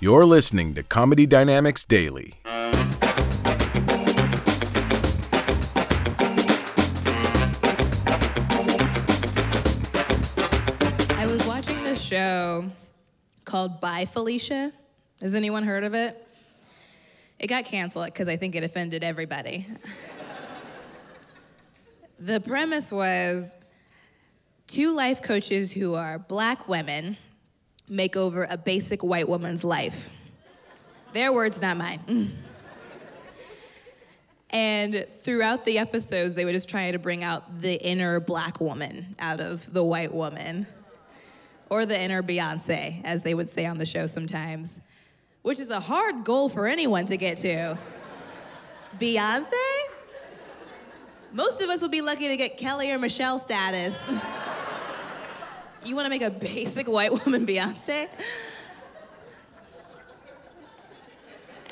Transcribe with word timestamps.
You're 0.00 0.24
listening 0.24 0.74
to 0.74 0.84
Comedy 0.84 1.26
Dynamics 1.26 1.84
Daily. 1.84 2.34
I 11.16 11.26
was 11.26 11.44
watching 11.48 11.82
this 11.82 12.00
show 12.00 12.70
called 13.44 13.80
Bye 13.80 14.04
Felicia. 14.04 14.72
Has 15.20 15.34
anyone 15.34 15.64
heard 15.64 15.82
of 15.82 15.94
it? 15.94 16.24
It 17.40 17.48
got 17.48 17.64
canceled 17.64 18.04
because 18.04 18.28
I 18.28 18.36
think 18.36 18.54
it 18.54 18.62
offended 18.62 19.02
everybody. 19.02 19.66
the 22.20 22.38
premise 22.38 22.92
was 22.92 23.56
two 24.68 24.94
life 24.94 25.22
coaches 25.22 25.72
who 25.72 25.96
are 25.96 26.20
black 26.20 26.68
women 26.68 27.16
make 27.88 28.16
over 28.16 28.46
a 28.48 28.56
basic 28.56 29.02
white 29.02 29.28
woman's 29.28 29.64
life. 29.64 30.10
Their 31.12 31.32
words, 31.32 31.60
not 31.60 31.76
mine. 31.76 32.32
and 34.50 35.06
throughout 35.22 35.64
the 35.64 35.78
episodes, 35.78 36.34
they 36.34 36.44
would 36.44 36.52
just 36.52 36.68
try 36.68 36.90
to 36.90 36.98
bring 36.98 37.24
out 37.24 37.60
the 37.60 37.74
inner 37.74 38.20
black 38.20 38.60
woman 38.60 39.16
out 39.18 39.40
of 39.40 39.72
the 39.72 39.82
white 39.82 40.12
woman, 40.12 40.66
or 41.70 41.86
the 41.86 41.98
inner 41.98 42.22
Beyonce, 42.22 43.02
as 43.04 43.22
they 43.22 43.34
would 43.34 43.48
say 43.48 43.66
on 43.66 43.78
the 43.78 43.86
show 43.86 44.06
sometimes, 44.06 44.80
which 45.42 45.60
is 45.60 45.70
a 45.70 45.80
hard 45.80 46.24
goal 46.24 46.48
for 46.48 46.66
anyone 46.66 47.06
to 47.06 47.16
get 47.16 47.38
to. 47.38 47.78
Beyonce? 48.98 49.52
Most 51.32 51.60
of 51.60 51.68
us 51.68 51.82
would 51.82 51.90
be 51.90 52.00
lucky 52.00 52.28
to 52.28 52.36
get 52.36 52.56
Kelly 52.56 52.90
or 52.90 52.98
Michelle 52.98 53.38
status. 53.38 54.08
You 55.88 55.96
want 55.96 56.04
to 56.04 56.10
make 56.10 56.20
a 56.22 56.30
basic 56.30 56.86
white 56.86 57.12
woman 57.24 57.46
Beyonce? 57.46 58.08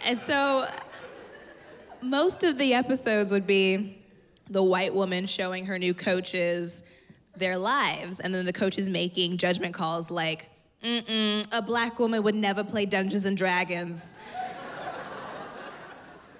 And 0.05 0.19
so 0.19 0.69
most 2.01 2.43
of 2.43 2.57
the 2.57 2.73
episodes 2.73 3.31
would 3.31 3.47
be 3.47 3.99
the 4.49 4.63
white 4.63 4.95
woman 4.95 5.27
showing 5.27 5.67
her 5.67 5.79
new 5.79 5.93
coaches 5.93 6.83
their 7.37 7.59
lives, 7.59 8.21
and 8.21 8.35
then 8.35 8.47
the 8.47 8.53
coaches 8.53 8.89
making 8.89 9.37
judgment 9.37 9.75
calls 9.75 10.11
like, 10.11 10.49
Mm-mm, 10.83 11.47
a 11.53 11.61
black 11.61 11.99
woman 11.99 12.23
would 12.23 12.35
never 12.35 12.65
play 12.65 12.87
Dungeons 12.87 13.27
and 13.27 13.37
Dragons. 13.37 14.15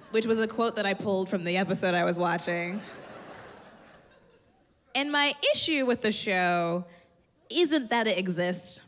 Which 0.09 0.25
was 0.25 0.39
a 0.39 0.47
quote 0.47 0.75
that 0.77 0.85
I 0.87 0.95
pulled 0.95 1.29
from 1.29 1.43
the 1.43 1.57
episode 1.57 1.93
I 1.93 2.05
was 2.05 2.17
watching. 2.17 2.81
And 4.95 5.11
my 5.11 5.35
issue 5.53 5.85
with 5.85 6.01
the 6.01 6.11
show 6.11 6.85
isn't 7.49 7.89
that 7.89 8.07
it 8.07 8.17
exists 8.17 8.81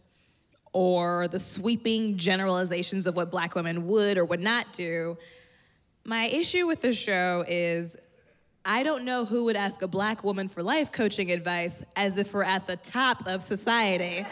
or 0.73 1.27
the 1.27 1.39
sweeping 1.39 2.17
generalizations 2.17 3.07
of 3.07 3.15
what 3.15 3.31
black 3.31 3.55
women 3.55 3.87
would 3.87 4.17
or 4.17 4.25
would 4.25 4.39
not 4.39 4.71
do. 4.73 5.17
My 6.05 6.25
issue 6.25 6.67
with 6.67 6.81
the 6.81 6.93
show 6.93 7.43
is 7.47 7.97
I 8.65 8.83
don't 8.83 9.03
know 9.03 9.25
who 9.25 9.45
would 9.45 9.55
ask 9.55 9.81
a 9.81 9.87
black 9.87 10.23
woman 10.23 10.47
for 10.47 10.61
life 10.61 10.91
coaching 10.91 11.31
advice 11.31 11.81
as 11.95 12.17
if 12.17 12.33
we're 12.33 12.43
at 12.43 12.67
the 12.67 12.75
top 12.75 13.25
of 13.25 13.41
society. 13.41 14.25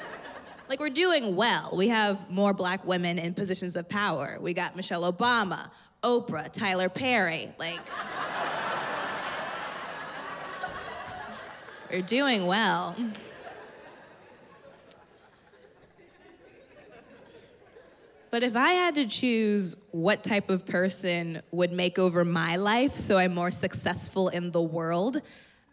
like, 0.68 0.80
we're 0.80 0.88
doing 0.88 1.36
well. 1.36 1.72
We 1.74 1.88
have 1.88 2.30
more 2.30 2.54
black 2.54 2.86
women 2.86 3.18
in 3.18 3.34
positions 3.34 3.76
of 3.76 3.88
power. 3.88 4.38
We 4.40 4.54
got 4.54 4.76
Michelle 4.76 5.12
Obama, 5.12 5.70
Oprah, 6.02 6.50
Tyler 6.52 6.88
Perry. 6.88 7.50
Like, 7.58 7.80
we're 11.90 12.02
doing 12.02 12.46
well. 12.46 12.94
But 18.30 18.42
if 18.42 18.56
I 18.56 18.72
had 18.72 18.96
to 18.96 19.06
choose 19.06 19.76
what 19.92 20.22
type 20.22 20.50
of 20.50 20.66
person 20.66 21.42
would 21.52 21.72
make 21.72 21.98
over 21.98 22.24
my 22.24 22.56
life 22.56 22.94
so 22.94 23.16
I'm 23.18 23.34
more 23.34 23.50
successful 23.50 24.28
in 24.28 24.50
the 24.50 24.60
world, 24.60 25.22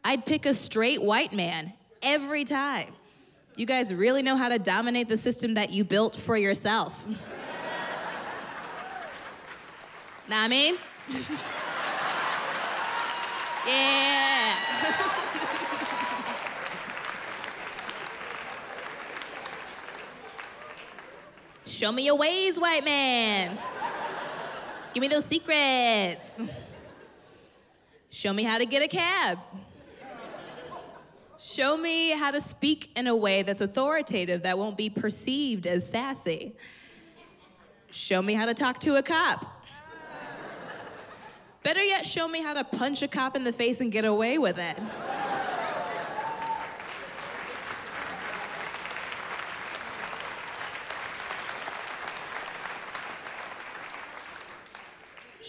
I'd 0.06 0.26
pick 0.26 0.46
a 0.46 0.54
straight 0.54 1.02
white 1.02 1.34
man 1.34 1.74
every 2.02 2.44
time. 2.44 2.94
You 3.56 3.66
guys 3.66 3.94
really 3.94 4.22
know 4.22 4.36
how 4.36 4.50
to 4.50 4.60
dominate 4.60 5.08
the 5.08 5.18
system 5.18 5.54
that 5.56 5.72
you 5.72 5.84
built 5.84 6.16
for 6.16 6.36
yourself. 6.38 7.06
know 10.28 10.38
I 10.38 10.48
mean? 10.48 10.78
yeah. 13.68 14.13
Show 21.74 21.92
me 21.92 22.06
your 22.06 22.16
ways, 22.16 22.60
white 22.60 22.86
man. 22.86 23.58
Give 24.94 25.02
me 25.02 25.08
those 25.08 25.26
secrets. 25.26 26.40
Show 28.12 28.32
me 28.32 28.44
how 28.44 28.60
to 28.60 28.66
get 28.68 28.84
a 28.84 28.88
cab. 28.88 29.40
Show 31.42 31.76
me 31.76 32.12
how 32.12 32.30
to 32.30 32.40
speak 32.40 32.92
in 32.96 33.08
a 33.08 33.16
way 33.16 33.42
that's 33.42 33.60
authoritative 33.60 34.44
that 34.44 34.60
won't 34.60 34.78
be 34.78 34.92
perceived 34.92 35.66
as 35.66 35.90
sassy. 35.90 36.54
Show 37.90 38.22
me 38.22 38.36
how 38.36 38.46
to 38.46 38.54
talk 38.54 38.80
to 38.82 38.98
a 38.98 39.02
cop. 39.02 39.44
Better 41.64 41.84
yet, 41.84 42.06
show 42.06 42.28
me 42.28 42.44
how 42.44 42.54
to 42.54 42.64
punch 42.64 43.02
a 43.02 43.08
cop 43.08 43.36
in 43.36 43.44
the 43.44 43.52
face 43.52 43.82
and 43.82 43.92
get 43.92 44.06
away 44.06 44.38
with 44.38 44.60
it. 44.60 44.78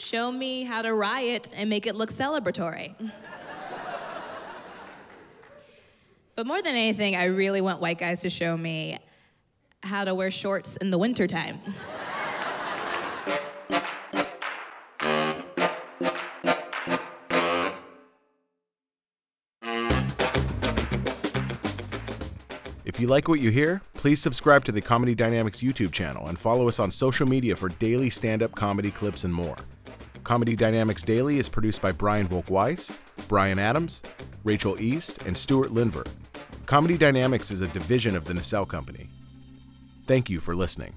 Show 0.04 0.31
me 0.31 0.65
how 0.65 0.82
to 0.82 0.92
riot 0.92 1.48
and 1.54 1.70
make 1.70 1.87
it 1.87 1.97
look 1.97 2.10
celebratory. 2.10 2.94
but 6.34 6.47
more 6.47 6.60
than 6.60 6.75
anything, 6.75 7.16
I 7.16 7.25
really 7.25 7.62
want 7.62 7.81
white 7.81 7.97
guys 7.97 8.20
to 8.20 8.28
show 8.28 8.54
me 8.54 8.98
how 9.82 10.04
to 10.04 10.15
wear 10.15 10.31
shorts 10.31 10.76
in 10.76 10.91
the 10.91 10.98
wintertime. 10.98 11.59
If 22.84 23.00
you 23.00 23.06
like 23.06 23.26
what 23.26 23.41
you 23.41 23.48
hear, 23.48 23.81
please 23.94 24.21
subscribe 24.21 24.66
to 24.66 24.72
the 24.72 24.82
Comedy 24.82 25.15
Dynamics 25.15 25.62
YouTube 25.62 25.92
channel 25.92 26.26
and 26.26 26.38
follow 26.38 26.69
us 26.69 26.78
on 26.78 26.91
social 26.91 27.26
media 27.26 27.56
for 27.56 27.71
daily 27.71 28.10
stand 28.10 28.42
up 28.42 28.54
comedy 28.54 28.91
clips 28.91 29.25
and 29.25 29.32
more. 29.32 29.56
Comedy 30.25 30.57
Dynamics 30.57 31.03
Daily 31.03 31.39
is 31.39 31.51
produced 31.51 31.83
by 31.83 31.93
Brian 31.93 32.27
Volk-Weiss, 32.27 32.99
Brian 33.29 33.59
Adams, 33.59 34.03
Rachel 34.43 34.81
East, 34.81 35.21
and 35.27 35.37
Stuart 35.37 35.71
Linver. 35.71 36.07
Comedy 36.65 36.97
Dynamics 36.97 37.51
is 37.51 37.61
a 37.61 37.69
division 37.69 38.17
of 38.17 38.25
the 38.25 38.33
Nacelle 38.33 38.65
Company. 38.65 39.07
Thank 40.07 40.31
you 40.31 40.41
for 40.41 40.54
listening. 40.54 40.95